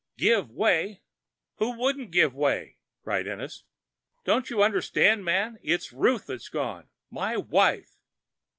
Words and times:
"Give 0.17 0.49
way? 0.49 1.03
Who 1.57 1.77
wouldn't 1.79 2.09
give 2.09 2.33
way?" 2.33 2.79
cried 3.03 3.27
Ennis. 3.27 3.65
"Don't 4.23 4.49
you 4.49 4.63
understand, 4.63 5.23
man, 5.23 5.59
it's 5.61 5.93
Ruth 5.93 6.25
that's 6.25 6.49
gone 6.49 6.89
my 7.11 7.37
wife! 7.37 7.97